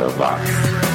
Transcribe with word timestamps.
80 0.00 0.18
watts. 0.18 0.89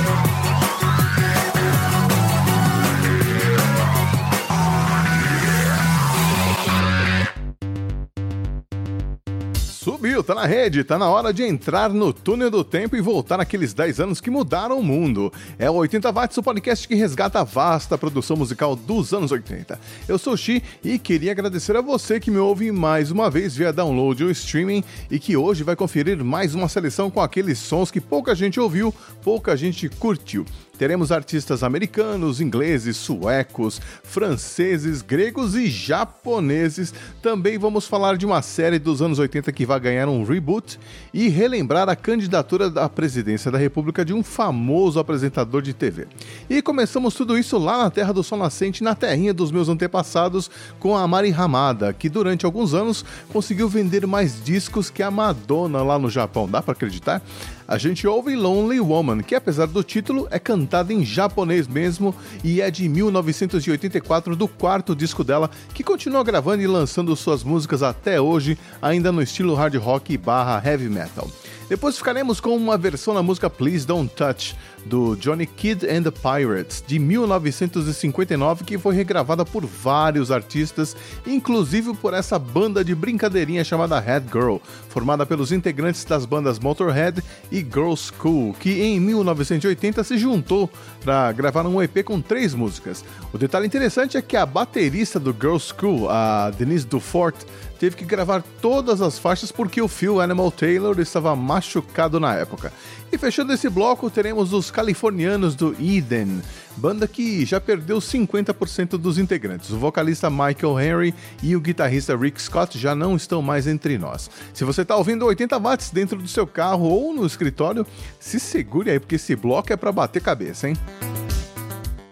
Tá 10.26 10.34
na 10.34 10.46
rede, 10.46 10.84
tá 10.84 10.98
na 10.98 11.08
hora 11.08 11.32
de 11.32 11.44
entrar 11.44 11.90
no 11.90 12.12
túnel 12.12 12.50
do 12.50 12.64
tempo 12.64 12.96
e 12.96 13.02
voltar 13.02 13.40
aqueles 13.40 13.74
10 13.74 14.00
anos 14.00 14.20
que 14.20 14.32
mudaram 14.32 14.80
o 14.80 14.84
mundo. 14.84 15.32
É 15.60 15.70
o 15.70 15.76
80 15.76 16.12
Watts, 16.12 16.38
o 16.38 16.44
podcast 16.44 16.88
que 16.88 16.96
resgata 16.96 17.40
a 17.40 17.44
vasta 17.44 17.98
produção 17.98 18.36
musical 18.36 18.76
dos 18.76 19.14
anos 19.14 19.32
80. 19.32 19.80
Eu 20.08 20.18
sou 20.18 20.34
o 20.34 20.38
Xi 20.38 20.64
e 20.84 20.98
queria 20.98 21.32
agradecer 21.32 21.76
a 21.76 21.82
você 21.82 22.20
que 22.20 22.32
me 22.32 22.40
ouve 22.40 22.72
mais 22.72 23.12
uma 23.12 23.30
vez 23.30 23.56
via 23.56 23.72
download 23.72 24.24
ou 24.24 24.32
streaming 24.32 24.84
e 25.12 25.20
que 25.20 25.38
hoje 25.38 25.64
vai 25.64 25.76
conferir 25.76 26.24
mais 26.24 26.56
uma 26.56 26.68
seleção 26.68 27.12
com 27.12 27.22
aqueles 27.22 27.60
sons 27.60 27.92
que 27.92 28.02
pouca 28.02 28.34
gente 28.34 28.60
ouviu, 28.60 28.94
pouca 29.24 29.56
gente 29.56 29.88
curtiu. 29.90 30.44
Teremos 30.78 31.12
artistas 31.12 31.64
americanos, 31.64 32.42
ingleses, 32.42 32.98
suecos, 32.98 33.82
franceses, 34.04 35.02
gregos 35.02 35.56
e 35.56 35.68
japoneses. 35.68 36.94
Também 37.22 37.58
vamos 37.58 37.88
falar 37.88 38.18
de 38.18 38.26
uma 38.26 38.42
série 38.42 38.78
dos 38.78 39.02
anos 39.02 39.20
80 39.20 39.52
que 39.52 39.66
vai 39.66 39.80
ganhar 39.80 40.08
um 40.08 40.24
reboot 40.24 40.80
e 41.14 41.30
relembrar 41.30 41.88
a 41.88 41.96
candidatura 41.96 42.68
à 42.82 42.90
presidência 42.90 43.50
da 43.50 43.58
República 43.58 44.04
de 44.04 44.14
um 44.14 44.22
famoso 44.22 45.00
apresentador 45.00 45.62
de 45.62 45.74
TV. 45.74 46.08
E 46.50 46.62
começamos 46.62 47.14
tudo 47.14 47.38
isso 47.38 47.58
lá 47.58 47.78
na 47.78 47.90
Terra 47.90 48.14
do 48.14 48.24
Sol 48.24 48.38
Nascente, 48.38 48.84
na 48.84 48.96
terrinha 48.96 49.34
dos 49.34 49.52
meus 49.52 49.70
antepassados, 49.70 50.52
com 50.80 50.96
a 50.96 51.08
Mari 51.08 51.34
Hamada, 51.34 51.94
que 51.94 52.10
durante 52.10 52.46
alguns 52.46 52.74
anos 52.74 53.06
conseguiu 53.32 53.70
vender 53.70 54.06
mais 54.06 54.44
discos 54.44 54.90
que 54.90 55.02
a 55.02 55.10
Madonna 55.10 55.82
lá 55.84 55.98
no 55.98 56.10
Japão. 56.10 56.48
Dá 56.48 56.62
para 56.62 56.74
acreditar? 56.74 57.22
A 57.68 57.80
gente 57.80 58.08
ouve 58.08 58.36
Lonely 58.36 58.80
Woman, 58.80 59.24
que 59.24 59.34
apesar 59.34 59.66
do 59.66 59.84
título 59.84 60.28
é 60.30 60.38
cantada 60.38 60.94
em 60.94 61.04
japonês 61.04 61.68
mesmo 61.68 62.14
e 62.44 62.62
é 62.62 62.70
de 62.70 62.88
1984 62.88 64.36
do 64.36 64.48
quarto 64.48 64.96
disco 64.96 65.24
dela, 65.24 65.50
que 65.74 65.84
continua 65.84 66.24
gravando 66.24 66.62
e 66.62 66.68
lançando 66.68 67.16
suas 67.16 67.44
músicas 67.44 67.82
até 67.82 68.22
hoje, 68.22 68.56
ainda 68.80 69.12
no 69.12 69.22
estilo 69.22 69.56
hard 69.56 69.76
rock 69.78 70.16
barra 70.16 70.62
heavy 70.64 70.90
metal. 70.90 71.28
Depois 71.68 71.98
ficaremos 71.98 72.40
com 72.40 72.56
uma 72.56 72.78
versão 72.78 73.16
da 73.16 73.24
música 73.24 73.50
Please 73.50 73.88
Don't 73.88 74.14
Touch, 74.16 74.56
do 74.86 75.16
Johnny 75.16 75.48
Kidd 75.48 75.90
and 75.90 76.04
the 76.04 76.12
Pirates, 76.12 76.84
de 76.86 77.00
1959, 77.00 78.64
que 78.64 78.78
foi 78.78 78.94
regravada 78.94 79.44
por 79.44 79.66
vários 79.66 80.30
artistas, 80.30 80.96
inclusive 81.26 81.96
por 81.96 82.14
essa 82.14 82.38
banda 82.38 82.86
de 82.86 82.94
brincadeirinha 82.94 83.64
chamada 83.64 84.00
Head 84.00 84.28
Girl, 84.32 84.58
formada 84.90 85.26
pelos 85.26 85.52
integrantes 85.52 86.06
das 86.06 86.24
bandas 86.24 86.60
Motorhead 86.60 87.24
e 87.52 87.58
Girl 87.62 87.96
School, 87.96 88.54
que 88.60 88.84
em 88.84 89.00
1980 89.00 90.04
se 90.04 90.20
juntou 90.20 90.70
para 91.04 91.32
gravar 91.32 91.66
um 91.66 91.82
EP 91.82 92.04
com 92.04 92.22
três 92.22 92.54
músicas. 92.54 93.04
O 93.34 93.40
detalhe 93.40 93.66
interessante 93.66 94.18
é 94.18 94.22
que 94.22 94.38
a 94.38 94.46
baterista 94.46 95.20
do 95.20 95.34
Girl 95.34 95.58
School, 95.58 96.12
a 96.12 96.52
Denise 96.52 96.86
Dufort, 96.86 97.36
teve 97.80 97.96
que 97.96 98.06
gravar 98.06 98.44
todas 98.62 99.02
as 99.02 99.20
faixas 99.20 99.52
porque 99.52 99.82
o 99.82 99.88
Phil 99.88 100.22
Animal 100.22 100.52
Taylor 100.52 101.00
estava 101.00 101.36
machucado 101.36 102.20
na 102.20 102.34
época. 102.34 102.72
E 103.12 103.18
fechando 103.18 103.54
esse 103.54 103.70
bloco, 103.70 104.10
teremos 104.10 104.52
os 104.52 104.70
californianos 104.70 105.56
do 105.56 105.76
Eden, 105.80 106.42
banda 106.76 107.08
que 107.08 107.46
já 107.46 107.62
perdeu 107.62 107.98
50% 108.00 108.98
dos 108.98 109.18
integrantes. 109.18 109.70
O 109.70 109.78
vocalista 109.78 110.30
Michael 110.30 110.80
Henry 110.80 111.16
e 111.42 111.56
o 111.56 111.62
guitarrista 111.62 112.18
Rick 112.18 112.42
Scott 112.42 112.78
já 112.78 112.94
não 112.94 113.16
estão 113.16 113.42
mais 113.42 113.68
entre 113.68 113.98
nós. 113.98 114.30
Se 114.54 114.64
você 114.64 114.82
está 114.82 114.96
ouvindo 114.96 115.26
80 115.26 115.58
watts 115.60 115.92
dentro 115.92 116.18
do 116.18 116.28
seu 116.28 116.46
carro 116.46 116.90
ou 116.90 117.14
no 117.14 117.26
escritório, 117.26 117.86
se 118.20 118.40
segure 118.40 118.90
aí 118.90 119.00
porque 119.00 119.16
esse 119.16 119.36
bloco 119.36 119.72
é 119.72 119.78
para 119.78 119.92
bater 119.92 120.22
cabeça, 120.22 120.68
hein? 120.68 120.76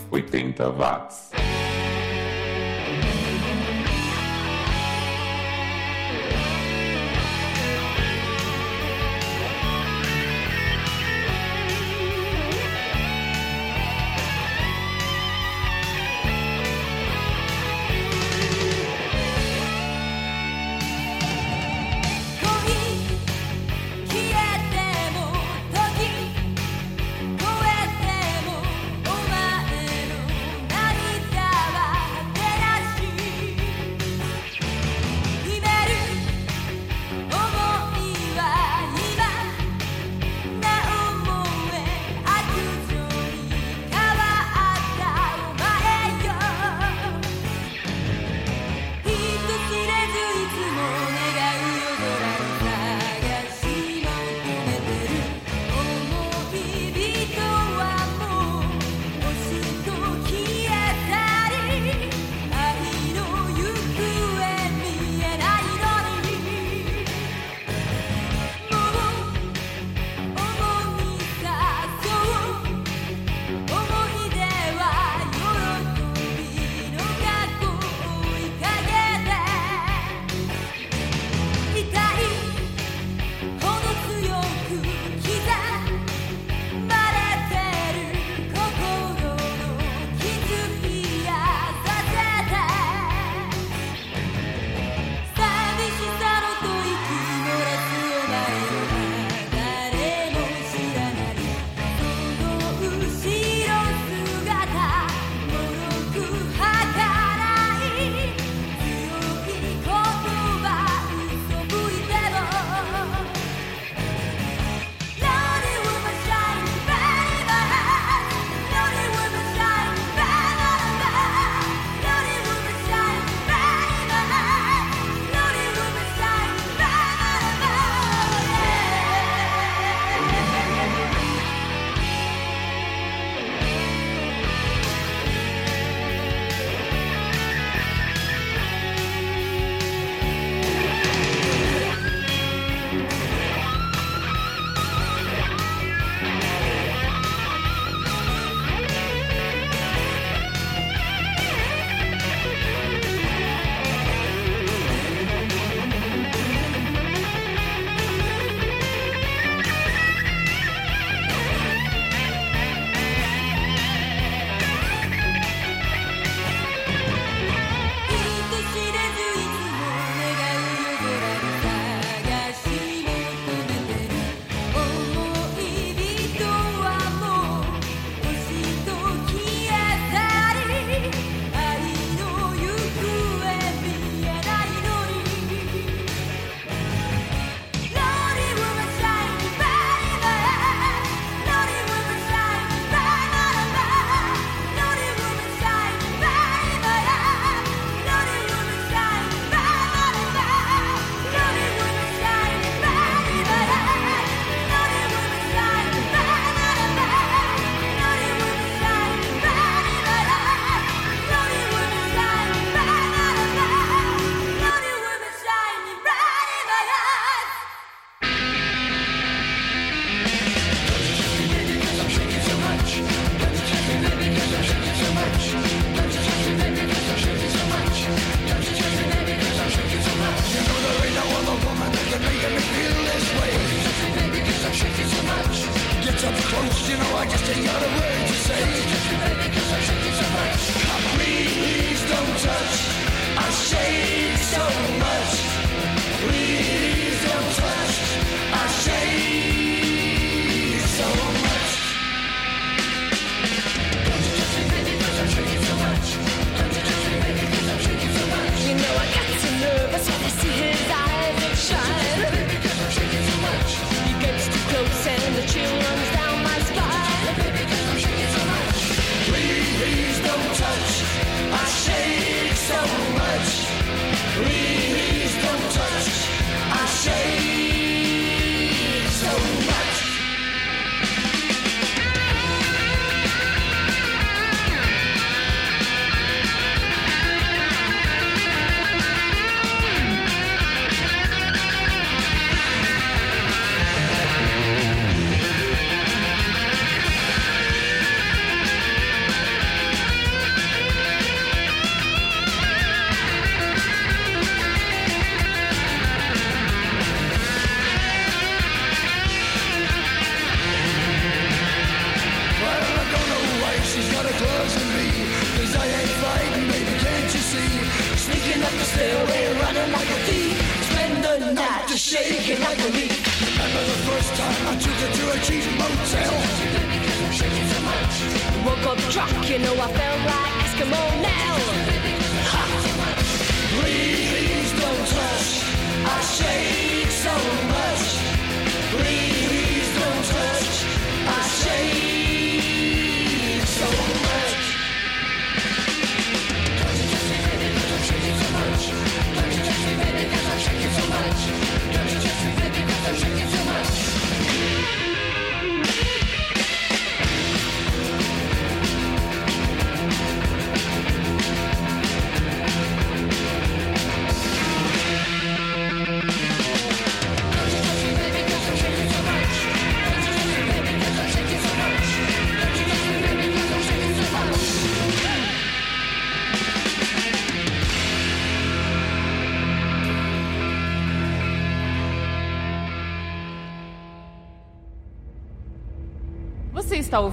80 0.09 0.69
watts. 0.69 1.32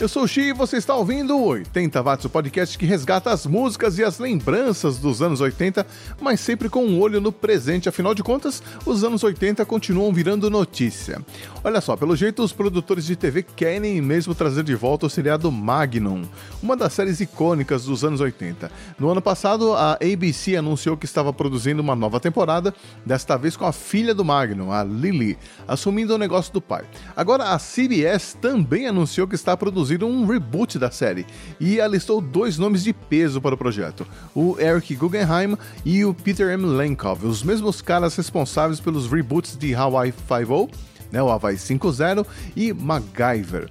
Eu 0.00 0.08
sou 0.08 0.22
o 0.22 0.26
Xi 0.26 0.40
e 0.40 0.52
você 0.54 0.78
está 0.78 0.94
ouvindo 0.94 1.36
o 1.36 1.44
80 1.44 2.02
Watts, 2.02 2.24
o 2.24 2.30
podcast 2.30 2.78
que 2.78 2.86
resgata 2.86 3.30
as 3.30 3.44
músicas 3.44 3.98
e 3.98 4.02
as 4.02 4.18
lembranças 4.18 4.96
dos 4.96 5.20
anos 5.20 5.42
80, 5.42 5.86
mas 6.18 6.40
sempre 6.40 6.70
com 6.70 6.86
um 6.86 6.98
olho 6.98 7.20
no 7.20 7.30
presente, 7.30 7.86
afinal 7.86 8.14
de 8.14 8.22
contas, 8.22 8.62
os 8.86 9.04
anos 9.04 9.22
80 9.22 9.62
continuam 9.66 10.10
virando 10.10 10.48
notícia. 10.48 11.20
Olha 11.62 11.82
só, 11.82 11.98
pelo 11.98 12.16
jeito 12.16 12.42
os 12.42 12.50
produtores 12.50 13.04
de 13.04 13.14
TV 13.14 13.42
querem 13.42 14.00
mesmo 14.00 14.34
trazer 14.34 14.64
de 14.64 14.74
volta 14.74 15.04
o 15.04 15.10
seriado 15.10 15.52
Magnum, 15.52 16.22
uma 16.62 16.78
das 16.78 16.94
séries 16.94 17.20
icônicas 17.20 17.84
dos 17.84 18.02
anos 18.02 18.22
80. 18.22 18.72
No 18.98 19.10
ano 19.10 19.20
passado, 19.20 19.74
a 19.74 19.98
ABC 20.02 20.56
anunciou 20.56 20.96
que 20.96 21.04
estava 21.04 21.30
produzindo 21.30 21.82
uma 21.82 21.94
nova 21.94 22.18
temporada, 22.18 22.74
desta 23.04 23.36
vez 23.36 23.54
com 23.54 23.66
a 23.66 23.72
filha 23.72 24.14
do 24.14 24.24
Magnum, 24.24 24.72
a 24.72 24.82
Lily, 24.82 25.36
assumindo 25.68 26.14
o 26.14 26.18
negócio 26.18 26.54
do 26.54 26.60
pai. 26.62 26.86
Agora 27.14 27.50
a 27.50 27.58
CBS 27.58 28.32
também 28.40 28.86
anunciou 28.86 29.28
que 29.28 29.34
está 29.34 29.54
produzindo 29.54 29.89
um 30.02 30.26
reboot 30.26 30.78
da 30.78 30.90
série 30.90 31.26
e 31.58 31.80
alistou 31.80 32.20
dois 32.20 32.58
nomes 32.58 32.82
de 32.84 32.92
peso 32.92 33.40
para 33.40 33.54
o 33.54 33.58
projeto: 33.58 34.06
o 34.34 34.56
Eric 34.58 34.94
Guggenheim 34.94 35.56
e 35.84 36.04
o 36.04 36.14
Peter 36.14 36.50
M. 36.50 36.66
Lenkov, 36.66 37.26
os 37.26 37.42
mesmos 37.42 37.82
caras 37.82 38.16
responsáveis 38.16 38.80
pelos 38.80 39.10
reboots 39.10 39.56
de 39.56 39.74
Hawaii 39.74 40.12
5.0, 40.12 40.70
né, 41.10 41.22
o 41.22 41.28
Hawaii 41.28 41.56
5.0 41.56 42.26
e 42.56 42.72
MacGyver. 42.72 43.70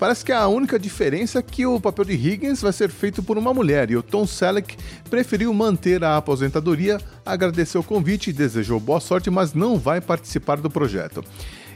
Parece 0.00 0.24
que 0.24 0.32
a 0.32 0.48
única 0.48 0.78
diferença 0.78 1.40
é 1.40 1.42
que 1.42 1.66
o 1.66 1.78
papel 1.78 2.06
de 2.06 2.14
Higgins 2.14 2.62
vai 2.62 2.72
ser 2.72 2.88
feito 2.88 3.22
por 3.22 3.36
uma 3.36 3.52
mulher 3.52 3.90
e 3.90 3.96
o 3.98 4.02
Tom 4.02 4.26
Selleck 4.26 4.74
preferiu 5.10 5.52
manter 5.52 6.02
a 6.02 6.16
aposentadoria, 6.16 6.98
agradeceu 7.24 7.82
o 7.82 7.84
convite 7.84 8.30
e 8.30 8.32
desejou 8.32 8.80
boa 8.80 8.98
sorte, 8.98 9.28
mas 9.28 9.52
não 9.52 9.78
vai 9.78 10.00
participar 10.00 10.56
do 10.56 10.70
projeto. 10.70 11.22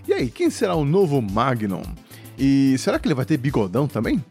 E 0.09 0.15
aí, 0.15 0.31
quem 0.31 0.49
será 0.49 0.75
o 0.75 0.87
novo 0.87 1.21
Magnum? 1.21 1.83
E 2.39 2.77
será 2.79 2.99
que 2.99 3.07
ele 3.07 3.15
vai 3.15 3.25
ter 3.25 3.37
bigodão 3.37 3.87
também? 3.87 4.23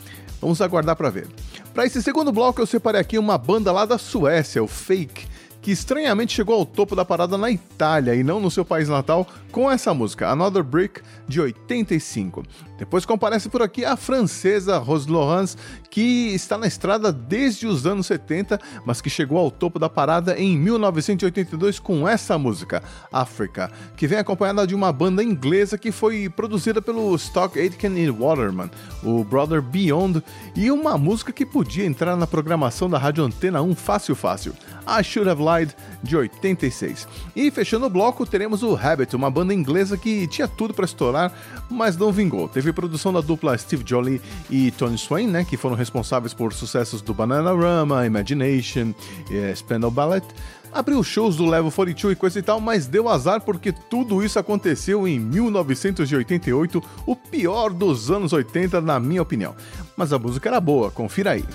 Vamos 0.42 0.62
aguardar 0.62 0.96
para 0.96 1.10
ver. 1.10 1.28
Para 1.74 1.86
esse 1.86 2.02
segundo 2.04 2.32
bloco, 2.32 2.62
eu 2.62 2.66
separei 2.66 3.00
aqui 3.00 3.18
uma 3.18 3.38
banda 3.38 3.72
lá 3.72 3.86
da 3.86 3.98
Suécia, 3.98 4.62
o 4.62 4.68
Fake, 4.68 5.26
que 5.62 5.72
estranhamente 5.72 6.34
chegou 6.34 6.56
ao 6.56 6.66
topo 6.66 6.96
da 6.96 7.06
parada 7.06 7.38
na 7.38 7.50
Itália 7.50 8.14
e 8.14 8.24
não 8.24 8.42
no 8.42 8.52
seu 8.52 8.66
país 8.66 8.90
natal 8.90 9.26
com 9.52 9.72
essa 9.72 9.94
música, 9.94 10.30
Another 10.30 10.64
Brick, 10.64 11.02
de 11.28 11.40
85. 11.40 12.44
Depois 12.84 13.06
comparece 13.06 13.48
por 13.48 13.62
aqui 13.62 13.86
a 13.86 13.96
francesa 13.96 14.78
Rose 14.78 15.10
Laurence, 15.10 15.56
que 15.90 16.34
está 16.36 16.58
na 16.58 16.68
estrada 16.68 17.13
desde 17.13 17.66
os 17.66 17.86
anos 17.86 18.08
70, 18.08 18.60
mas 18.86 19.00
que 19.00 19.10
chegou 19.10 19.38
ao 19.38 19.50
topo 19.50 19.80
da 19.80 19.88
parada 19.88 20.38
em 20.38 20.58
1982 20.58 21.80
com 21.80 22.06
essa 22.06 22.38
música, 22.38 22.84
Africa, 23.10 23.72
que 23.96 24.06
vem 24.06 24.20
acompanhada 24.20 24.68
de 24.68 24.75
uma 24.75 24.92
banda 24.92 25.24
inglesa 25.24 25.78
que 25.78 25.94
foi 25.94 26.28
produzida 26.28 26.82
pelo 26.82 27.16
Stock 27.16 27.58
Aitken 27.58 27.98
e 27.98 28.12
Waterman, 28.12 28.70
o 29.02 29.24
Brother 29.24 29.62
Beyond, 29.62 30.22
e 30.54 30.70
uma 30.70 30.98
música 30.98 31.32
que 31.32 31.46
podia 31.46 31.86
entrar 31.86 32.18
na 32.18 32.28
programação 32.28 32.90
da 32.90 32.98
Rádio 32.98 33.24
Antena 33.24 33.62
1 33.62 33.75
fácil 33.75 34.13
fácil, 34.13 34.54
I 34.86 35.02
Should 35.02 35.30
Have 35.30 35.42
Lied, 35.42 35.74
de 36.04 36.18
86. 36.18 37.08
E 37.34 37.50
fechando 37.50 37.86
o 37.86 37.90
bloco, 37.90 38.25
teremos 38.25 38.62
o 38.62 38.75
Habit, 38.75 39.16
uma 39.16 39.32
banda 39.32 39.54
inglesa 39.54 39.96
que 39.96 40.28
tinha 40.28 40.50
tudo 40.50 40.74
para 40.74 40.84
estourar, 40.84 41.32
mas 41.70 41.96
não 41.96 42.12
vingou. 42.12 42.50
Teve 42.50 42.73
produção 42.74 43.13
da 43.13 43.22
dupla 43.22 43.58
Steve 43.58 43.84
Jolly 43.86 44.22
e 44.50 44.72
Tony 44.72 44.98
Swain, 44.98 45.27
né, 45.27 45.46
que 45.46 45.56
foram 45.56 45.75
responsáveis 45.75 46.34
por 46.34 46.53
sucessos 46.53 47.01
do 47.01 47.13
Bananarama, 47.13 48.06
Imagination, 48.06 48.94
eh, 49.32 49.53
Spandau 49.56 49.92
Ballet. 49.92 50.25
Abriu 50.74 51.03
shows 51.03 51.36
do 51.36 51.46
Level 51.46 51.72
42 51.72 52.13
e 52.13 52.15
coisa 52.15 52.39
e 52.39 52.42
tal, 52.42 52.60
mas 52.60 52.88
deu 52.88 53.08
azar 53.08 53.42
porque 53.42 53.72
tudo 53.72 54.24
isso 54.24 54.39
aconteceu 54.39 55.08
em 55.08 55.20
1988, 55.20 56.84
o 57.06 57.15
pior 57.15 57.72
dos 57.72 58.10
anos 58.10 58.34
80, 58.34 58.82
na 58.82 59.00
minha 59.00 59.22
opinião. 59.22 59.56
Mas 59.96 60.12
a 60.12 60.18
música 60.18 60.50
era 60.50 60.60
boa, 60.60 60.89
confira 60.89 61.32
aí. 61.32 61.46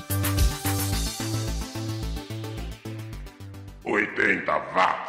80 3.85 4.53
watts. 4.75 5.08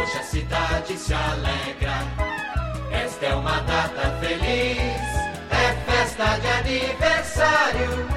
Hoje 0.02 0.18
a 0.18 0.24
cidade 0.24 0.98
se 0.98 1.14
alegra, 1.14 2.08
esta 2.92 3.26
é 3.26 3.36
uma 3.36 3.60
data 3.60 4.18
feliz, 4.20 4.80
é 5.52 5.74
festa 5.86 6.40
de 6.40 6.48
aniversário, 6.48 8.08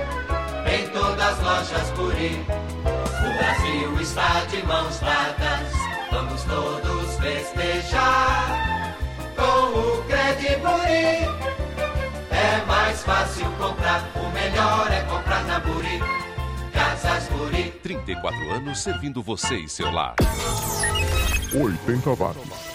em 0.72 0.88
todas 0.88 1.20
as 1.20 1.38
lojas 1.40 1.90
Puri. 1.90 2.44
O 2.85 3.38
Brasil 3.38 4.00
está 4.00 4.44
de 4.46 4.66
mãos 4.66 4.98
dadas, 5.00 5.72
vamos 6.11 6.42
todos 6.44 7.16
festejar, 7.18 8.96
com 9.37 9.78
o 9.78 10.04
Crediburi. 10.04 11.28
É 12.30 12.64
mais 12.66 13.02
fácil 13.02 13.46
comprar, 13.58 14.02
o 14.16 14.30
melhor 14.30 14.90
é 14.90 15.02
comprar 15.02 15.44
na 15.44 15.61
Buri. 15.61 16.00
Casas 16.72 17.28
Buri. 17.28 17.70
34 17.82 18.52
anos 18.52 18.80
servindo 18.80 19.22
você 19.22 19.56
e 19.56 19.68
seu 19.68 19.90
lar. 19.90 20.14
80 21.54 22.14
watts. 22.14 22.71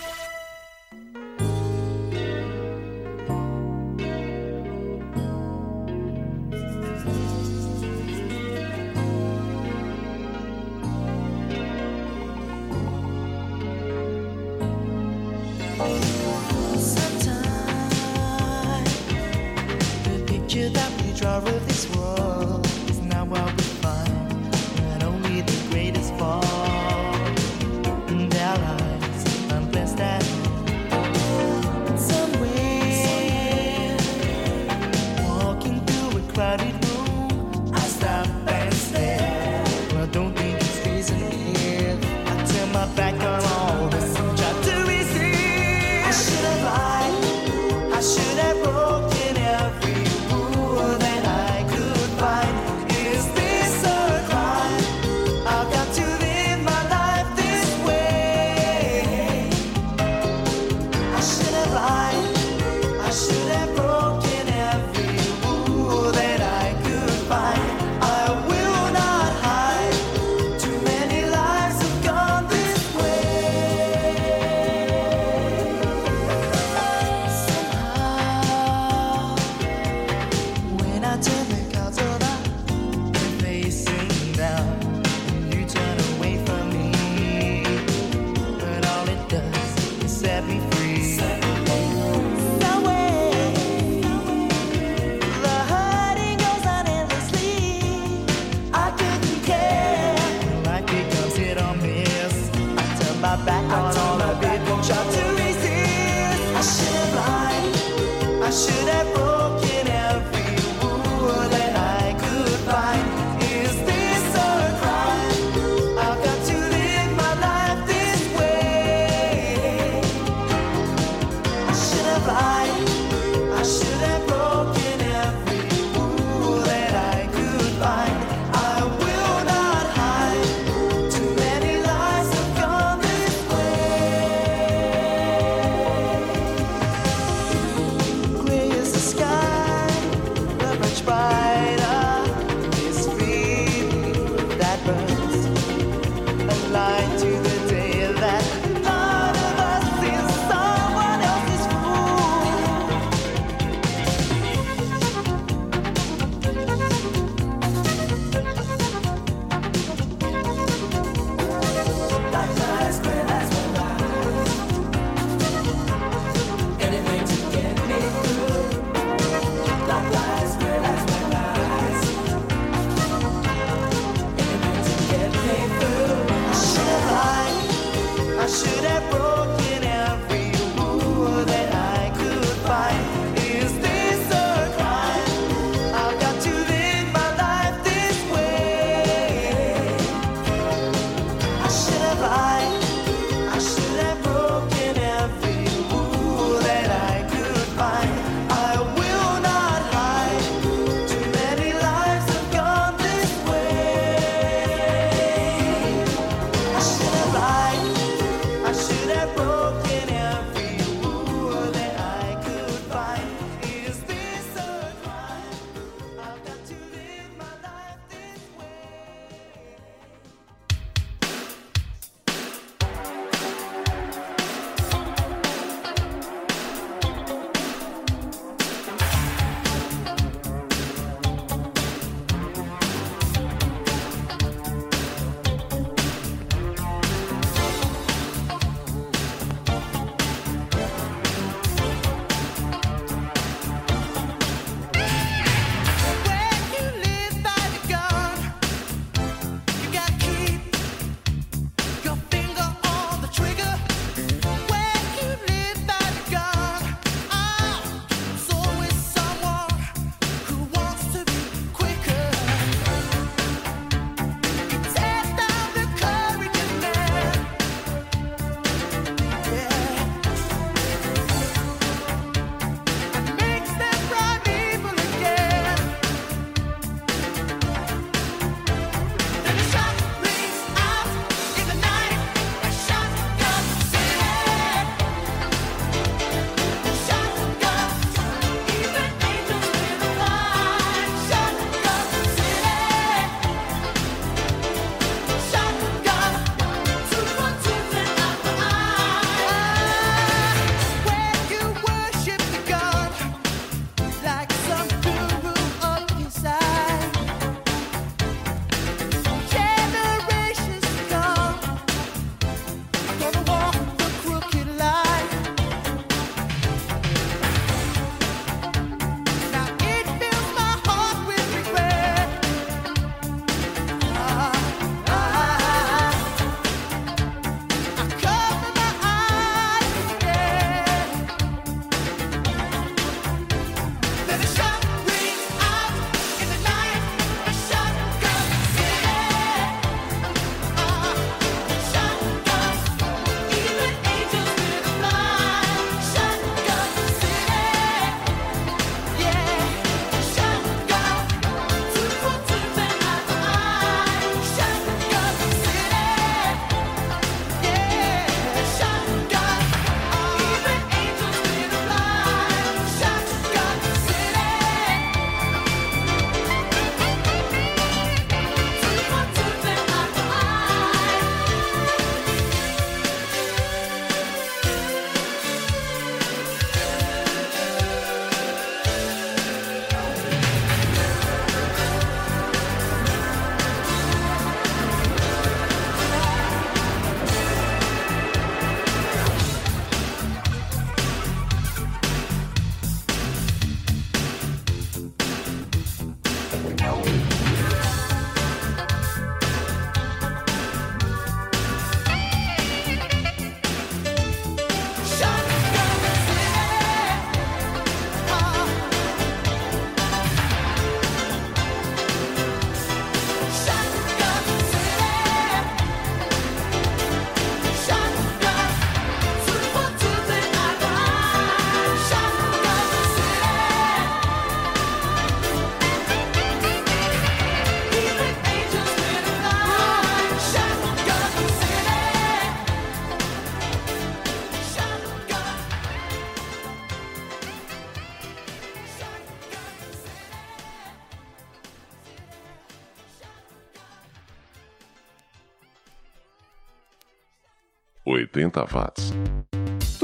80 448.67 448.75
watts. 448.75 449.06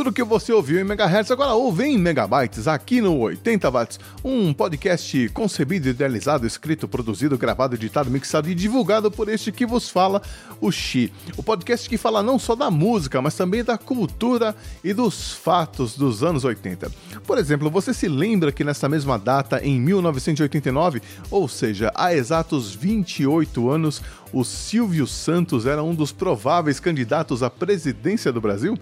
Tudo 0.03 0.11
que 0.11 0.21
você 0.21 0.51
ouviu 0.51 0.81
em 0.81 0.83
megahertz 0.83 1.31
agora 1.31 1.53
ouve 1.53 1.85
em 1.85 1.97
megabytes 1.97 2.67
aqui 2.67 2.99
no 2.99 3.19
80 3.19 3.71
watts, 3.71 3.99
um 4.21 4.53
podcast 4.53 5.29
concebido, 5.29 5.87
idealizado, 5.87 6.45
escrito, 6.45 6.89
produzido, 6.89 7.37
gravado, 7.37 7.75
editado, 7.75 8.11
mixado 8.11 8.49
e 8.49 8.53
divulgado 8.53 9.09
por 9.09 9.29
este 9.29 9.49
que 9.49 9.65
vos 9.65 9.89
fala, 9.89 10.21
o 10.59 10.69
Xi. 10.69 11.09
O 11.37 11.41
podcast 11.41 11.87
que 11.87 11.97
fala 11.97 12.21
não 12.21 12.37
só 12.37 12.53
da 12.53 12.69
música, 12.69 13.21
mas 13.21 13.37
também 13.37 13.63
da 13.63 13.77
cultura 13.77 14.53
e 14.83 14.93
dos 14.93 15.31
fatos 15.31 15.95
dos 15.95 16.21
anos 16.21 16.43
80. 16.43 16.91
Por 17.25 17.37
exemplo, 17.37 17.71
você 17.71 17.93
se 17.93 18.09
lembra 18.09 18.51
que 18.51 18.65
nessa 18.65 18.89
mesma 18.89 19.17
data, 19.17 19.65
em 19.65 19.79
1989, 19.79 21.01
ou 21.31 21.47
seja, 21.47 21.93
há 21.95 22.13
exatos 22.13 22.75
28 22.75 23.69
anos, 23.69 24.01
o 24.33 24.43
Silvio 24.43 25.07
Santos 25.07 25.65
era 25.65 25.81
um 25.81 25.95
dos 25.95 26.11
prováveis 26.11 26.77
candidatos 26.77 27.41
à 27.41 27.49
presidência 27.49 28.33
do 28.33 28.41
Brasil? 28.41 28.77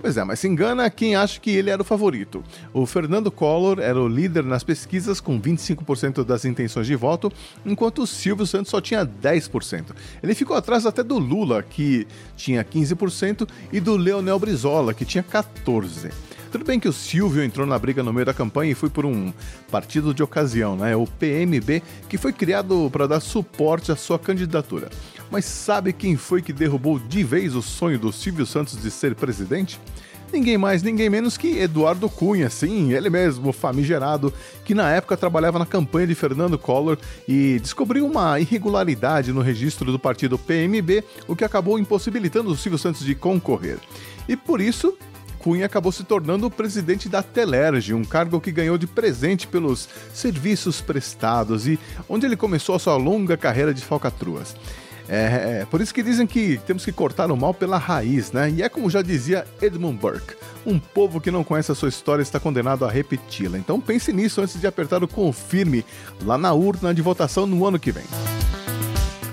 Pois 0.00 0.16
é, 0.16 0.22
mas 0.22 0.38
se 0.38 0.46
engana 0.46 0.88
quem 0.90 1.16
acha 1.16 1.40
que 1.40 1.50
ele 1.50 1.70
era 1.70 1.82
o 1.82 1.84
favorito. 1.84 2.42
O 2.72 2.86
Fernando 2.86 3.30
Collor 3.30 3.80
era 3.80 4.00
o 4.00 4.06
líder 4.06 4.44
nas 4.44 4.62
pesquisas 4.62 5.20
com 5.20 5.40
25% 5.40 6.24
das 6.24 6.44
intenções 6.44 6.86
de 6.86 6.94
voto, 6.94 7.32
enquanto 7.66 8.02
o 8.02 8.06
Silvio 8.06 8.46
Santos 8.46 8.70
só 8.70 8.80
tinha 8.80 9.04
10%. 9.04 9.86
Ele 10.22 10.34
ficou 10.34 10.56
atrás 10.56 10.86
até 10.86 11.02
do 11.02 11.18
Lula, 11.18 11.62
que 11.62 12.06
tinha 12.36 12.64
15%, 12.64 13.48
e 13.72 13.80
do 13.80 13.96
Leonel 13.96 14.38
Brizola, 14.38 14.94
que 14.94 15.04
tinha 15.04 15.24
14%. 15.24 16.12
Tudo 16.50 16.64
bem 16.64 16.80
que 16.80 16.88
o 16.88 16.92
Silvio 16.92 17.42
entrou 17.44 17.66
na 17.66 17.78
briga 17.78 18.02
no 18.02 18.12
meio 18.12 18.24
da 18.24 18.32
campanha 18.32 18.72
e 18.72 18.74
foi 18.74 18.88
por 18.88 19.04
um 19.04 19.32
partido 19.70 20.14
de 20.14 20.22
ocasião, 20.22 20.76
né? 20.76 20.96
O 20.96 21.06
PMB, 21.06 21.82
que 22.08 22.16
foi 22.16 22.32
criado 22.32 22.88
para 22.90 23.06
dar 23.06 23.20
suporte 23.20 23.92
à 23.92 23.96
sua 23.96 24.18
candidatura. 24.18 24.88
Mas 25.30 25.44
sabe 25.44 25.92
quem 25.92 26.16
foi 26.16 26.40
que 26.40 26.52
derrubou 26.52 26.98
de 26.98 27.22
vez 27.22 27.54
o 27.54 27.60
sonho 27.60 27.98
do 27.98 28.10
Silvio 28.10 28.46
Santos 28.46 28.80
de 28.80 28.90
ser 28.90 29.14
presidente? 29.14 29.78
Ninguém 30.32 30.58
mais, 30.58 30.82
ninguém 30.82 31.08
menos 31.08 31.36
que 31.36 31.58
Eduardo 31.58 32.08
Cunha, 32.08 32.50
sim, 32.50 32.92
ele 32.92 33.08
mesmo, 33.08 33.52
famigerado, 33.52 34.32
que 34.64 34.74
na 34.74 34.90
época 34.90 35.16
trabalhava 35.16 35.58
na 35.58 35.64
campanha 35.64 36.06
de 36.06 36.14
Fernando 36.14 36.58
Collor 36.58 36.98
e 37.26 37.58
descobriu 37.60 38.06
uma 38.06 38.38
irregularidade 38.38 39.32
no 39.32 39.40
registro 39.40 39.90
do 39.90 39.98
partido 39.98 40.38
PMB, 40.38 41.02
o 41.26 41.34
que 41.34 41.44
acabou 41.44 41.78
impossibilitando 41.78 42.50
o 42.50 42.56
Silvio 42.56 42.78
Santos 42.78 43.04
de 43.04 43.14
concorrer. 43.14 43.78
E 44.28 44.36
por 44.36 44.60
isso, 44.60 44.94
Cunha 45.38 45.66
acabou 45.66 45.92
se 45.92 46.04
tornando 46.04 46.46
o 46.46 46.50
presidente 46.50 47.08
da 47.08 47.22
Telerge, 47.22 47.94
um 47.94 48.04
cargo 48.04 48.40
que 48.40 48.52
ganhou 48.52 48.76
de 48.76 48.86
presente 48.86 49.46
pelos 49.46 49.88
serviços 50.12 50.80
prestados 50.80 51.66
e 51.66 51.78
onde 52.08 52.26
ele 52.26 52.36
começou 52.36 52.74
a 52.74 52.78
sua 52.78 52.96
longa 52.96 53.36
carreira 53.36 53.72
de 53.72 53.84
falcatruas. 53.84 54.54
É, 55.08 55.60
é, 55.62 55.66
por 55.70 55.80
isso 55.80 55.94
que 55.94 56.02
dizem 56.02 56.26
que 56.26 56.60
temos 56.66 56.84
que 56.84 56.92
cortar 56.92 57.30
o 57.30 57.36
mal 57.36 57.54
pela 57.54 57.78
raiz, 57.78 58.30
né? 58.30 58.50
E 58.50 58.62
é 58.62 58.68
como 58.68 58.90
já 58.90 59.00
dizia 59.00 59.46
Edmund 59.60 59.98
Burke: 59.98 60.34
um 60.66 60.78
povo 60.78 61.18
que 61.18 61.30
não 61.30 61.42
conhece 61.42 61.72
a 61.72 61.74
sua 61.74 61.88
história 61.88 62.22
está 62.22 62.38
condenado 62.38 62.84
a 62.84 62.90
repeti-la. 62.90 63.56
Então 63.56 63.80
pense 63.80 64.12
nisso 64.12 64.42
antes 64.42 64.60
de 64.60 64.66
apertar 64.66 65.02
o 65.02 65.08
confirme 65.08 65.82
lá 66.22 66.36
na 66.36 66.52
urna 66.52 66.92
de 66.92 67.00
votação 67.00 67.46
no 67.46 67.66
ano 67.66 67.78
que 67.78 67.90
vem. 67.90 68.04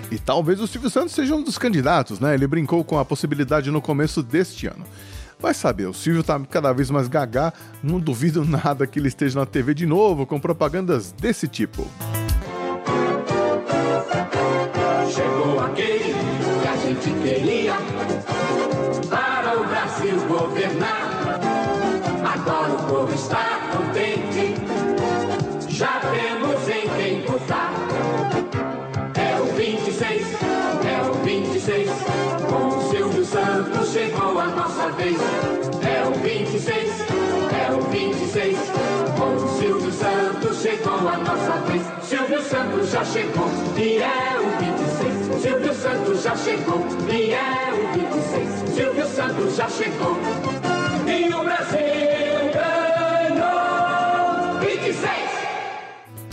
E 0.10 0.18
talvez 0.18 0.62
o 0.62 0.68
Silvio 0.68 0.90
Santos 0.90 1.14
seja 1.14 1.36
um 1.36 1.44
dos 1.44 1.58
candidatos, 1.58 2.22
né? 2.22 2.34
Ele 2.34 2.48
brincou 2.48 2.82
com 2.86 2.98
a 2.98 3.04
possibilidade 3.04 3.70
no 3.70 3.82
começo 3.82 4.24
deste 4.24 4.68
ano. 4.68 4.86
Vai 5.46 5.54
saber, 5.54 5.86
o 5.86 5.94
Silvio 5.94 6.24
tá 6.24 6.42
cada 6.50 6.74
vez 6.74 6.90
mais 6.90 7.08
gaga, 7.08 7.54
não 7.84 8.00
duvido 8.00 8.44
nada 8.44 8.88
que 8.88 8.98
ele 8.98 9.10
esteja 9.10 9.40
na 9.40 9.46
TV 9.46 9.76
de 9.76 9.86
novo 9.86 10.26
com 10.26 10.40
propagandas 10.40 11.12
desse 11.12 11.48
tipo. 11.48 11.88
É 35.08 36.04
o 36.08 36.14
26, 36.20 36.90
é 37.54 37.72
o 37.72 37.82
26, 37.92 38.58
com 39.16 39.38
Silvio 39.60 39.92
Santos 39.92 40.62
chegou 40.64 41.08
a 41.08 41.18
nossa 41.20 41.60
vez. 41.68 41.84
Silvio 42.04 42.42
Santos 42.42 42.90
já 42.90 43.06
chegou 43.06 43.48
e 43.78 44.00
é 44.00 44.40
o 44.40 44.50
26. 45.30 45.42
Silvio 45.44 45.74
Santos 45.76 46.24
já 46.24 46.36
chegou 46.36 46.84
e 47.08 47.34
é 47.34 47.72
o 47.72 47.88
26. 47.94 48.74
Silvio 48.74 49.06
Santos 49.08 49.56
já 49.56 49.70
chegou 49.70 50.18
e 51.06 51.32
o 51.32 51.44
Brasil 51.44 51.80
ganhou 53.36 54.60
26. 54.60 55.12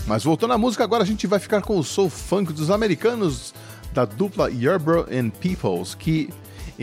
Mas 0.07 0.25
voltando 0.25 0.55
à 0.55 0.59
música, 0.59 0.83
agora 0.83 1.03
a 1.03 1.07
gente 1.07 1.27
vai 1.27 1.39
ficar 1.39 1.61
com 1.61 1.77
o 1.77 1.85
soul 1.85 2.09
funk 2.09 2.55
dos 2.55 2.71
americanos 2.71 3.53
da 3.93 4.07
dupla 4.07 4.51
Yarbrough 4.51 5.07
and 5.13 5.29
Peoples, 5.29 5.95
que 5.95 6.31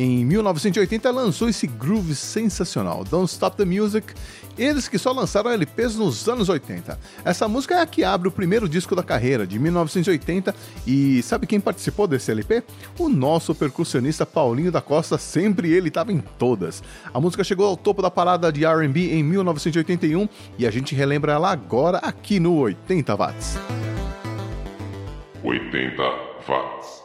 em 0.01 0.23
1980 0.23 1.11
lançou 1.11 1.49
esse 1.49 1.67
groove 1.67 2.15
sensacional, 2.15 3.03
Don't 3.03 3.29
Stop 3.29 3.57
the 3.57 3.65
Music, 3.65 4.13
eles 4.57 4.87
que 4.87 4.97
só 4.97 5.11
lançaram 5.11 5.51
LPs 5.51 5.97
nos 5.97 6.29
anos 6.29 6.47
80. 6.47 6.97
Essa 7.25 7.49
música 7.49 7.75
é 7.75 7.81
a 7.81 7.85
que 7.85 8.01
abre 8.01 8.29
o 8.29 8.31
primeiro 8.31 8.69
disco 8.69 8.95
da 8.95 9.03
carreira, 9.03 9.45
de 9.45 9.59
1980, 9.59 10.55
e 10.87 11.21
sabe 11.21 11.45
quem 11.45 11.59
participou 11.59 12.07
desse 12.07 12.31
LP? 12.31 12.63
O 12.97 13.09
nosso 13.09 13.53
percussionista 13.53 14.25
Paulinho 14.25 14.71
da 14.71 14.79
Costa, 14.79 15.17
sempre 15.17 15.73
ele 15.73 15.89
estava 15.89 16.13
em 16.13 16.19
todas. 16.37 16.81
A 17.13 17.19
música 17.19 17.43
chegou 17.43 17.65
ao 17.65 17.75
topo 17.75 18.01
da 18.01 18.09
parada 18.09 18.53
de 18.53 18.63
R&B 18.63 19.13
em 19.13 19.21
1981 19.21 20.29
e 20.57 20.65
a 20.65 20.71
gente 20.71 20.95
relembra 20.95 21.33
ela 21.33 21.51
agora 21.51 21.97
aqui 21.97 22.39
no 22.39 22.55
80 22.55 23.15
Watts. 23.17 23.57
80 25.43 26.01
watts. 26.47 26.98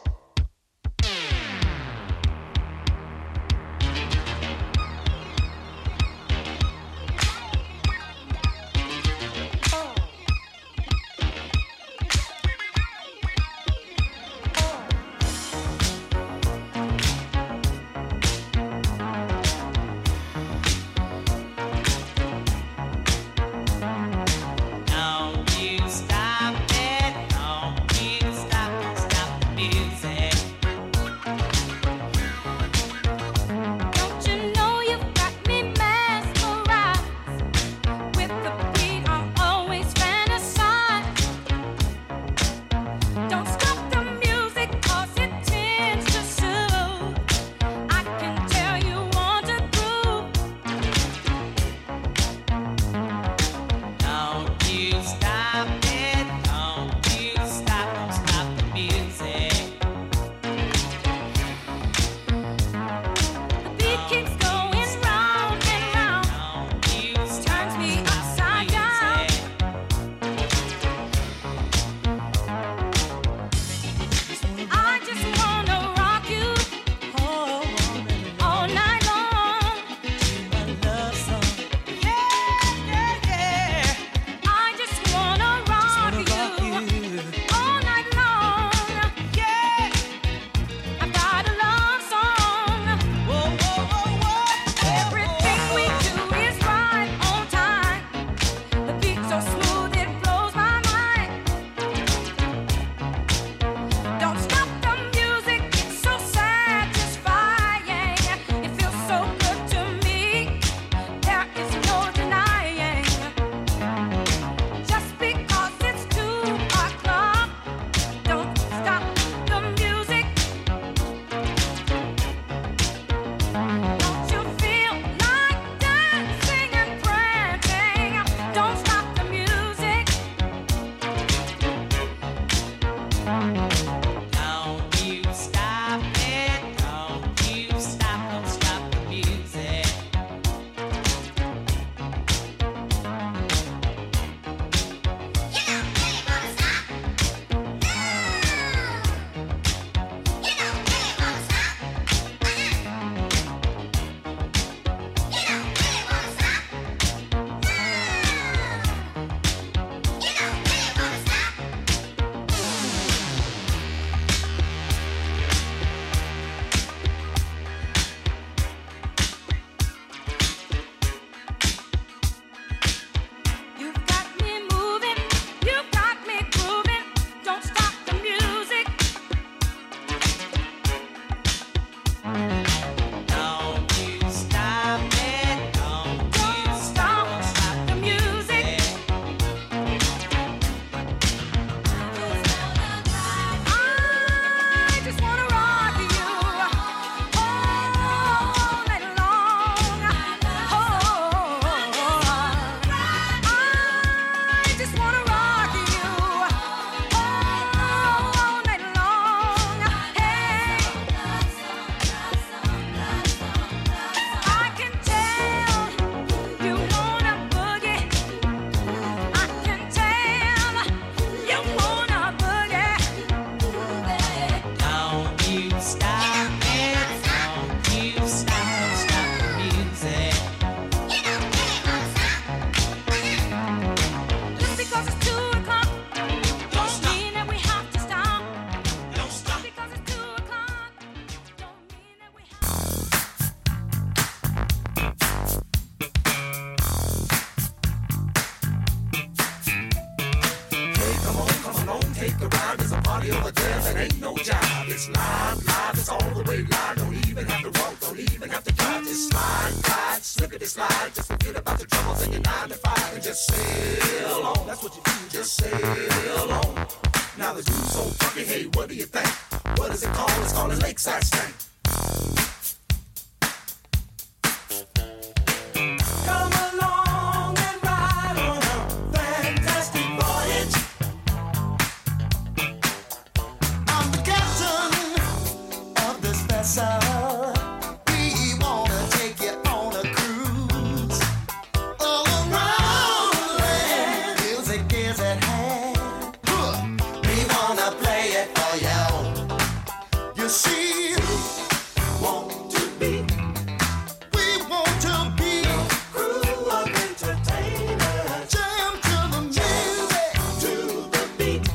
feet. 311.45 311.74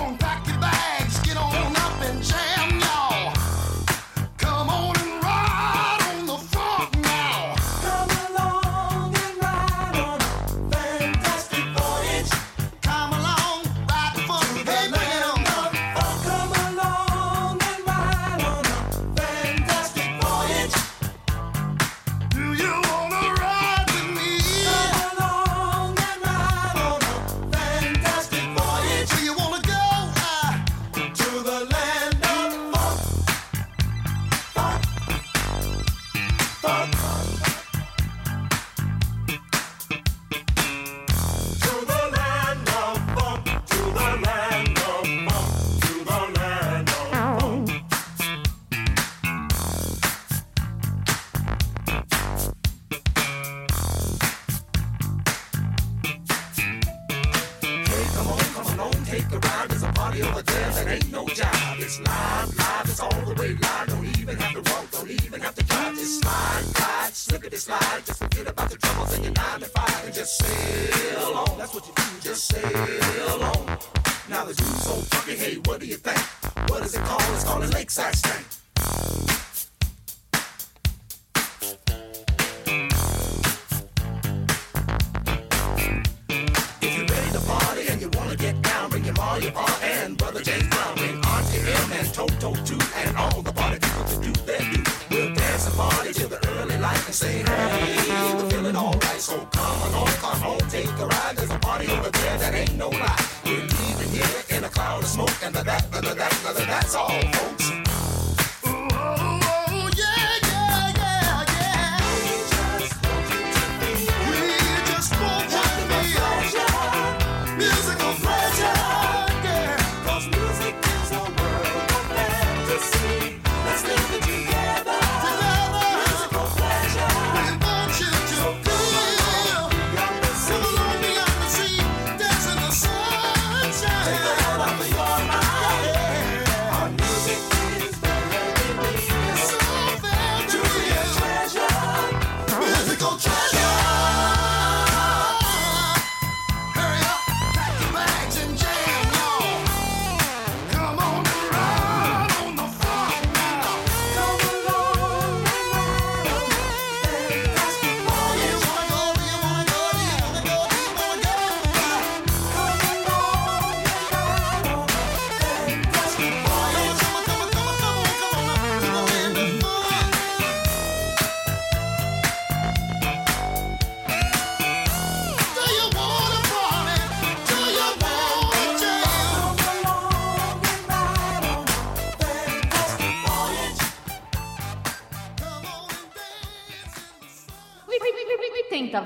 long. 0.00 0.16
Back 0.16 0.39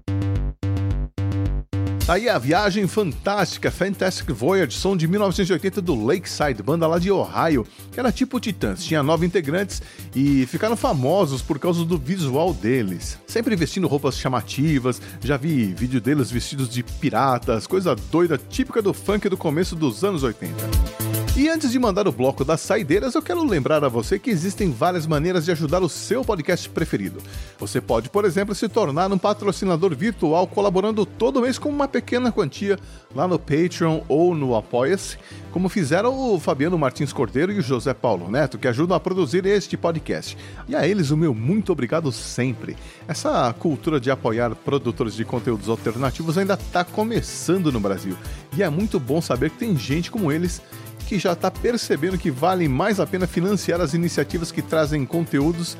Tá 2.07 2.13
Aí 2.13 2.29
a 2.29 2.37
viagem 2.37 2.87
fantástica, 2.87 3.69
Fantastic 3.69 4.29
Voyage, 4.31 4.77
som 4.77 4.95
de 4.95 5.05
1980 5.09 5.81
do 5.81 5.93
Lakeside, 5.93 6.63
banda 6.63 6.87
lá 6.87 6.97
de 6.99 7.11
Ohio, 7.11 7.67
que 7.91 7.99
era 7.99 8.13
tipo 8.13 8.39
Titãs, 8.39 8.85
tinha 8.85 9.03
nove 9.03 9.25
integrantes 9.25 9.81
e 10.15 10.45
ficaram 10.45 10.77
famosos 10.77 11.41
por 11.41 11.59
causa 11.59 11.83
do 11.83 11.97
visual 11.97 12.53
deles. 12.53 13.19
Sempre 13.27 13.57
vestindo 13.57 13.89
roupas 13.89 14.17
chamativas, 14.17 15.01
já 15.21 15.35
vi 15.35 15.73
vídeo 15.73 15.99
deles 15.99 16.31
vestidos 16.31 16.69
de 16.69 16.81
piratas, 16.81 17.67
coisa 17.67 17.93
doida 17.93 18.37
típica 18.37 18.81
do 18.81 18.93
funk 18.93 19.27
do 19.27 19.35
começo 19.35 19.75
dos 19.75 20.05
anos 20.05 20.23
80. 20.23 21.06
E 21.37 21.49
antes 21.49 21.71
de 21.71 21.77
mandar 21.77 22.07
o 22.07 22.11
bloco 22.11 22.43
das 22.43 22.61
saideiras, 22.61 23.13
eu 23.13 23.21
quero 23.21 23.45
lembrar 23.45 23.83
a 23.83 23.87
você 23.87 24.17
que 24.17 24.31
existem 24.31 24.71
várias 24.71 25.05
maneiras 25.05 25.45
de 25.45 25.51
ajudar 25.51 25.83
o 25.83 25.87
seu 25.87 26.25
podcast 26.25 26.67
preferido. 26.67 27.21
Você 27.59 27.79
pode, 27.79 28.09
por 28.09 28.25
exemplo, 28.25 28.55
se 28.55 28.67
tornar 28.67 29.11
um 29.11 29.19
patrocinador 29.19 29.95
virtual 29.95 30.47
colaborando 30.47 31.05
todo 31.05 31.41
mês 31.41 31.59
com 31.59 31.69
uma 31.69 31.87
pequena 31.87 32.31
quantia 32.31 32.79
lá 33.13 33.27
no 33.27 33.37
Patreon 33.37 34.01
ou 34.07 34.33
no 34.33 34.55
Apoia-se, 34.55 35.19
como 35.51 35.69
fizeram 35.69 36.33
o 36.33 36.39
Fabiano 36.39 36.75
Martins 36.75 37.13
Cordeiro 37.13 37.51
e 37.51 37.59
o 37.59 37.61
José 37.61 37.93
Paulo 37.93 38.31
Neto, 38.31 38.57
que 38.57 38.67
ajudam 38.67 38.97
a 38.97 38.99
produzir 38.99 39.45
este 39.45 39.77
podcast. 39.77 40.35
E 40.67 40.75
a 40.75 40.87
eles 40.87 41.11
o 41.11 41.17
meu 41.17 41.35
muito 41.35 41.71
obrigado 41.71 42.11
sempre. 42.11 42.75
Essa 43.07 43.53
cultura 43.53 43.99
de 43.99 44.09
apoiar 44.09 44.55
produtores 44.55 45.13
de 45.13 45.23
conteúdos 45.23 45.69
alternativos 45.69 46.35
ainda 46.35 46.55
está 46.55 46.83
começando 46.83 47.71
no 47.71 47.79
Brasil. 47.79 48.17
E 48.57 48.63
é 48.63 48.69
muito 48.71 48.99
bom 48.99 49.21
saber 49.21 49.51
que 49.51 49.59
tem 49.59 49.77
gente 49.77 50.09
como 50.09 50.31
eles 50.31 50.63
que 51.07 51.17
já 51.17 51.31
está 51.31 51.49
percebendo 51.49 52.17
que 52.17 52.29
vale 52.29 52.67
mais 52.67 52.99
a 52.99 53.07
pena 53.07 53.25
financiar 53.25 53.79
as 53.79 53.93
iniciativas 53.93 54.51
que 54.51 54.61
trazem 54.61 55.05
conteúdos 55.05 55.77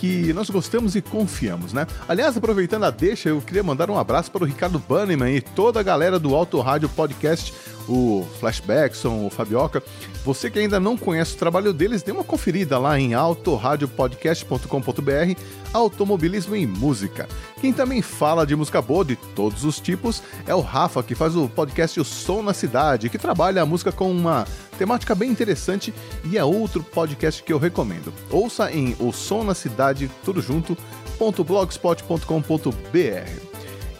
que 0.00 0.32
nós 0.32 0.48
gostamos 0.48 0.96
e 0.96 1.02
confiamos, 1.02 1.74
né? 1.74 1.86
Aliás, 2.08 2.34
aproveitando 2.34 2.84
a 2.84 2.90
deixa, 2.90 3.28
eu 3.28 3.42
queria 3.42 3.62
mandar 3.62 3.90
um 3.90 3.98
abraço 3.98 4.30
para 4.30 4.42
o 4.42 4.46
Ricardo 4.46 4.78
Banneman 4.78 5.30
e 5.30 5.42
toda 5.42 5.78
a 5.78 5.82
galera 5.82 6.18
do 6.18 6.34
Auto 6.34 6.58
Rádio 6.60 6.88
Podcast, 6.88 7.52
o 7.88 8.26
Flashbackson, 8.38 9.26
o 9.26 9.30
Fabioca. 9.30 9.82
Você 10.24 10.50
que 10.50 10.58
ainda 10.58 10.78
não 10.78 10.96
conhece 10.96 11.34
o 11.34 11.38
trabalho 11.38 11.72
deles, 11.72 12.02
dê 12.02 12.12
uma 12.12 12.24
conferida 12.24 12.78
lá 12.78 12.98
em 12.98 13.14
autoradiopodcast.com.br 13.14 15.40
Automobilismo 15.72 16.56
e 16.56 16.66
Música. 16.66 17.28
Quem 17.60 17.72
também 17.72 18.02
fala 18.02 18.44
de 18.46 18.56
música 18.56 18.82
boa 18.82 19.04
de 19.04 19.16
todos 19.16 19.64
os 19.64 19.80
tipos 19.80 20.22
é 20.46 20.54
o 20.54 20.60
Rafa, 20.60 21.02
que 21.02 21.14
faz 21.14 21.34
o 21.36 21.48
podcast 21.48 21.98
O 22.00 22.04
Som 22.04 22.42
na 22.42 22.52
Cidade, 22.52 23.08
que 23.08 23.16
trabalha 23.18 23.62
a 23.62 23.66
música 23.66 23.92
com 23.92 24.10
uma 24.10 24.46
temática 24.78 25.14
bem 25.14 25.30
interessante 25.30 25.92
e 26.24 26.36
é 26.38 26.44
outro 26.44 26.82
podcast 26.82 27.42
que 27.42 27.52
eu 27.52 27.58
recomendo. 27.58 28.12
Ouça 28.30 28.72
em 28.72 28.96
o 28.98 29.12
som 29.12 29.44
na 29.44 29.54
cidade, 29.54 30.10
tudo 30.24 30.40
junto, 30.40 30.74
.blogspot.com.br. 31.18 33.49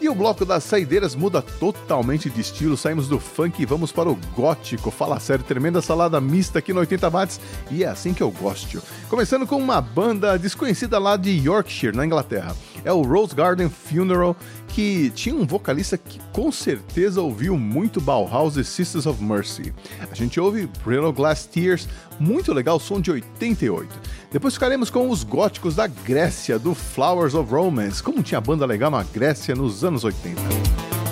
E 0.01 0.09
o 0.09 0.15
bloco 0.15 0.43
das 0.43 0.63
saideiras 0.63 1.13
muda 1.13 1.43
totalmente 1.43 2.27
de 2.27 2.41
estilo. 2.41 2.75
Saímos 2.75 3.07
do 3.07 3.19
funk 3.19 3.61
e 3.61 3.67
vamos 3.67 3.91
para 3.91 4.09
o 4.09 4.17
gótico. 4.35 4.89
Fala 4.89 5.19
sério, 5.19 5.45
tremenda 5.45 5.79
salada 5.79 6.19
mista 6.19 6.57
aqui 6.57 6.73
no 6.73 6.79
80 6.79 7.07
watts 7.07 7.39
e 7.69 7.83
é 7.83 7.87
assim 7.87 8.11
que 8.11 8.23
eu 8.23 8.31
gosto. 8.31 8.81
Começando 9.07 9.45
com 9.45 9.57
uma 9.57 9.79
banda 9.79 10.39
desconhecida 10.39 10.97
lá 10.97 11.15
de 11.15 11.29
Yorkshire, 11.29 11.95
na 11.95 12.03
Inglaterra. 12.03 12.55
É 12.83 12.91
o 12.91 13.03
Rose 13.03 13.35
Garden 13.35 13.69
Funeral, 13.69 14.35
que 14.69 15.11
tinha 15.11 15.35
um 15.35 15.45
vocalista 15.45 15.99
que 15.99 16.19
com 16.33 16.51
certeza 16.51 17.21
ouviu 17.21 17.55
muito 17.55 18.01
Bauhaus 18.01 18.57
e 18.57 18.63
Sisters 18.63 19.05
of 19.05 19.23
Mercy. 19.23 19.71
A 20.11 20.15
gente 20.15 20.39
ouve 20.39 20.67
Brittle 20.83 21.13
Glass 21.13 21.45
Tears, 21.45 21.87
muito 22.19 22.51
legal, 22.53 22.79
som 22.79 22.99
de 22.99 23.11
88. 23.11 23.87
Depois 24.31 24.53
ficaremos 24.53 24.89
com 24.89 25.09
os 25.09 25.25
góticos 25.25 25.75
da 25.75 25.87
Grécia, 25.87 26.57
do 26.57 26.73
Flowers 26.73 27.33
of 27.33 27.51
Romance, 27.51 28.01
como 28.01 28.23
tinha 28.23 28.39
banda 28.39 28.65
legal 28.65 28.89
na 28.89 29.03
Grécia 29.03 29.53
nos 29.53 29.83
anos 29.83 30.05
80. 30.05 30.41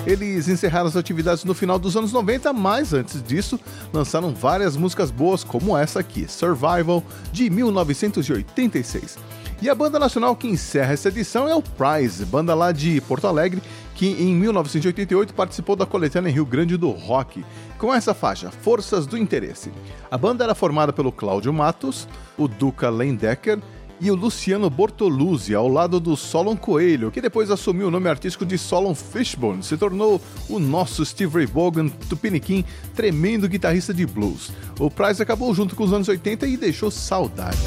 Eles 0.06 0.48
encerraram 0.48 0.86
as 0.86 0.96
atividades 0.96 1.44
no 1.44 1.52
final 1.52 1.78
dos 1.78 1.94
anos 1.98 2.12
90, 2.12 2.50
mas 2.54 2.94
antes 2.94 3.22
disso 3.22 3.60
lançaram 3.92 4.34
várias 4.34 4.74
músicas 4.74 5.10
boas, 5.10 5.44
como 5.44 5.76
essa 5.76 6.00
aqui, 6.00 6.26
Survival, 6.26 7.04
de 7.30 7.50
1986. 7.50 9.18
E 9.62 9.68
a 9.68 9.74
banda 9.74 9.98
nacional 9.98 10.34
que 10.34 10.48
encerra 10.48 10.94
essa 10.94 11.08
edição 11.08 11.46
é 11.46 11.54
o 11.54 11.60
Prize, 11.60 12.24
banda 12.24 12.54
lá 12.54 12.72
de 12.72 12.98
Porto 13.02 13.26
Alegre, 13.26 13.62
que 13.94 14.06
em 14.06 14.34
1988 14.34 15.34
participou 15.34 15.76
da 15.76 15.84
coletânea 15.84 16.32
Rio 16.32 16.46
Grande 16.46 16.78
do 16.78 16.88
Rock, 16.88 17.44
com 17.76 17.92
essa 17.92 18.14
faixa, 18.14 18.50
Forças 18.50 19.06
do 19.06 19.18
Interesse. 19.18 19.70
A 20.10 20.16
banda 20.16 20.44
era 20.44 20.54
formada 20.54 20.94
pelo 20.94 21.12
Cláudio 21.12 21.52
Matos, 21.52 22.08
o 22.38 22.48
Duca 22.48 22.88
Lendecker 22.88 23.58
e 24.00 24.10
o 24.10 24.14
Luciano 24.14 24.70
Bortoluzzi, 24.70 25.54
ao 25.54 25.68
lado 25.68 26.00
do 26.00 26.16
Solon 26.16 26.56
Coelho, 26.56 27.10
que 27.10 27.20
depois 27.20 27.50
assumiu 27.50 27.88
o 27.88 27.90
nome 27.90 28.08
artístico 28.08 28.46
de 28.46 28.56
Solon 28.56 28.94
Fishbone, 28.94 29.62
se 29.62 29.76
tornou 29.76 30.18
o 30.48 30.58
nosso 30.58 31.04
Steve 31.04 31.34
Ray 31.36 31.46
Vaughan 31.46 31.88
Tupiniquim, 32.08 32.64
tremendo 32.94 33.46
guitarrista 33.46 33.92
de 33.92 34.06
blues. 34.06 34.50
O 34.78 34.90
Price 34.90 35.22
acabou 35.22 35.54
junto 35.54 35.76
com 35.76 35.84
os 35.84 35.92
anos 35.92 36.08
80 36.08 36.46
e 36.46 36.56
deixou 36.56 36.90
saudades. 36.90 37.60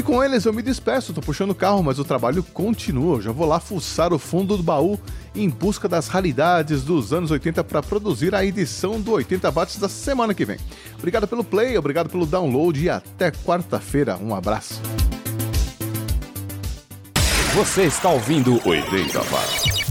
E 0.00 0.02
com 0.02 0.24
eles 0.24 0.46
eu 0.46 0.52
me 0.54 0.62
despeço, 0.62 1.12
tô 1.12 1.20
puxando 1.20 1.50
o 1.50 1.54
carro, 1.54 1.82
mas 1.82 1.98
o 1.98 2.04
trabalho 2.06 2.42
continua. 2.42 3.16
Eu 3.16 3.20
já 3.20 3.32
vou 3.32 3.46
lá 3.46 3.60
fuçar 3.60 4.14
o 4.14 4.18
fundo 4.18 4.56
do 4.56 4.62
baú 4.62 4.98
em 5.34 5.46
busca 5.46 5.86
das 5.86 6.08
raridades 6.08 6.82
dos 6.82 7.12
anos 7.12 7.30
80 7.30 7.62
para 7.64 7.82
produzir 7.82 8.34
a 8.34 8.42
edição 8.42 8.98
do 8.98 9.12
80 9.12 9.50
watts 9.50 9.76
da 9.76 9.90
semana 9.90 10.32
que 10.32 10.46
vem. 10.46 10.56
Obrigado 10.96 11.28
pelo 11.28 11.44
play, 11.44 11.76
obrigado 11.76 12.08
pelo 12.08 12.24
download 12.24 12.82
e 12.82 12.88
até 12.88 13.30
quarta-feira. 13.30 14.16
Um 14.16 14.34
abraço. 14.34 14.80
Você 17.54 17.82
está 17.82 18.08
ouvindo 18.08 18.58
80 18.66 19.20
watts. 19.20 19.89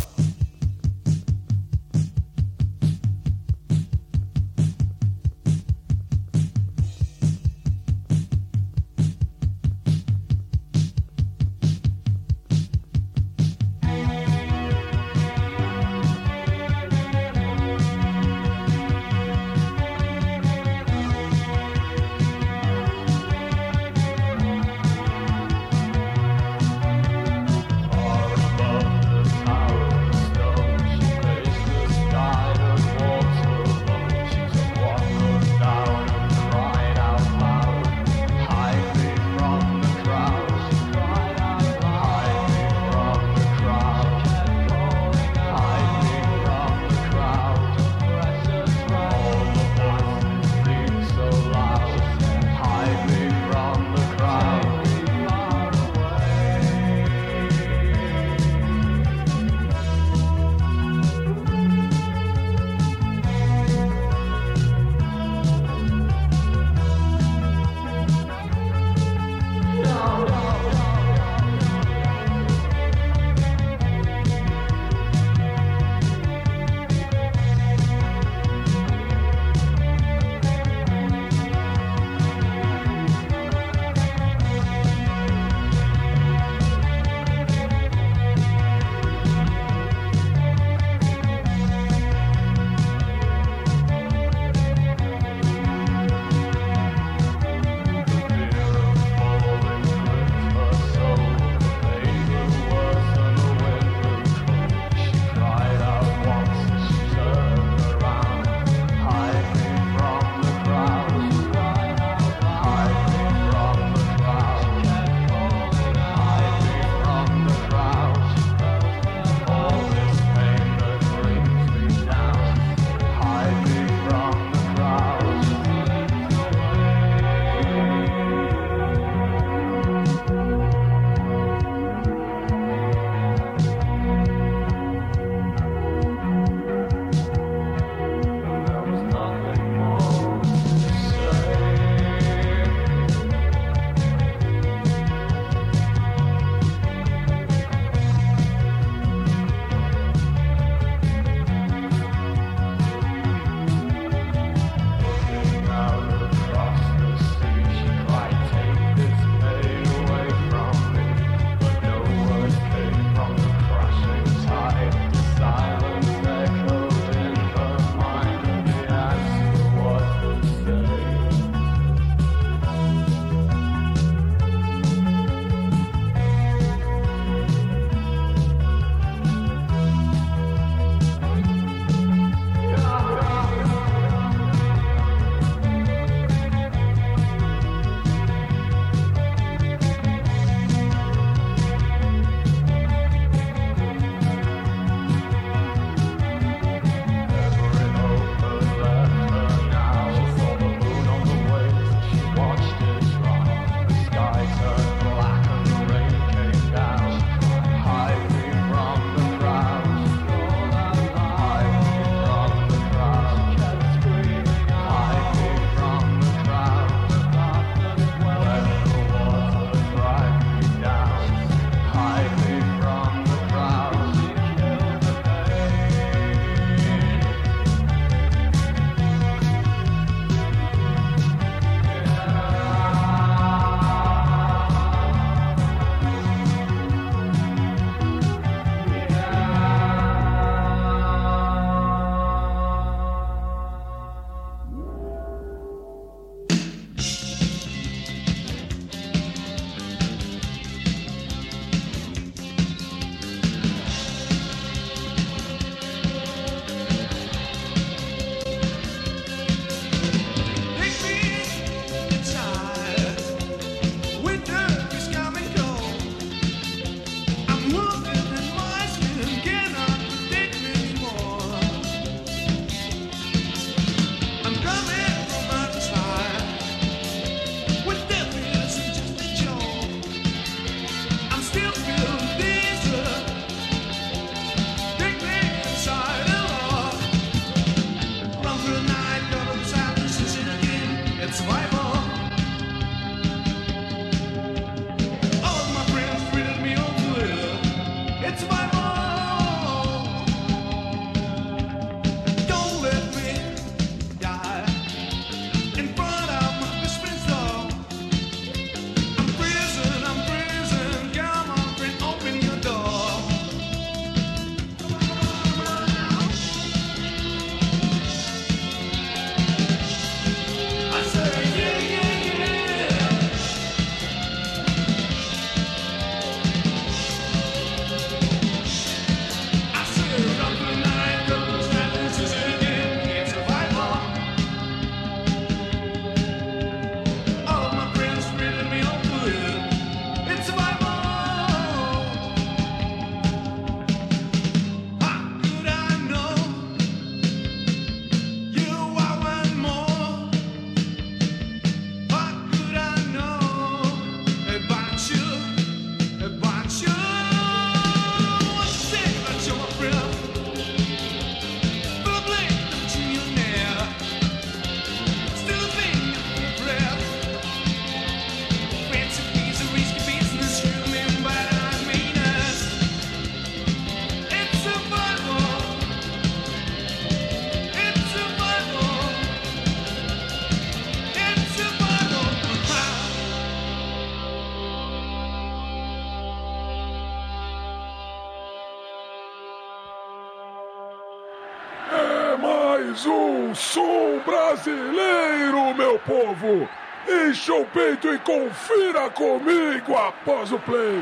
Eu 393.40 393.56
sou 393.56 394.20
brasileiro, 394.26 395.74
meu 395.74 395.98
povo! 396.00 396.68
Encha 397.08 397.54
o 397.54 397.66
peito 397.66 398.14
e 398.14 398.20
confira 398.20 399.10
comigo 399.12 399.96
após 399.96 400.52
o 400.52 400.60
play! 400.60 401.02